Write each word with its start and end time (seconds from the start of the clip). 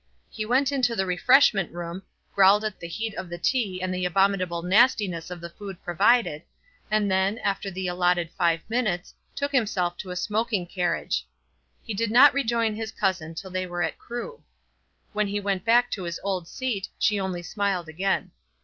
He 0.31 0.47
went 0.47 0.71
into 0.71 0.95
the 0.95 1.05
refreshment 1.05 1.71
room, 1.71 2.01
growled 2.33 2.63
at 2.63 2.79
the 2.79 2.87
heat 2.87 3.13
of 3.13 3.29
the 3.29 3.37
tea 3.37 3.79
and 3.83 3.93
the 3.93 4.03
abominable 4.03 4.63
nastiness 4.63 5.29
of 5.29 5.39
the 5.41 5.49
food 5.51 5.79
provided, 5.83 6.41
and 6.89 7.11
then, 7.11 7.37
after 7.37 7.69
the 7.69 7.85
allotted 7.87 8.31
five 8.31 8.61
minutes, 8.67 9.13
took 9.35 9.51
himself 9.51 9.95
to 9.97 10.09
a 10.09 10.15
smoking 10.15 10.65
carriage. 10.65 11.27
He 11.83 11.93
did 11.93 12.09
not 12.09 12.33
rejoin 12.33 12.73
his 12.73 12.91
cousin 12.91 13.35
till 13.35 13.51
they 13.51 13.67
were 13.67 13.83
at 13.83 13.99
Crewe. 13.99 14.41
When 15.13 15.27
he 15.27 15.39
went 15.39 15.63
back 15.65 15.91
to 15.91 16.05
his 16.05 16.19
old 16.23 16.47
seat, 16.47 16.89
she 16.97 17.19
only 17.19 17.43
smiled 17.43 17.87
again. 17.87 18.31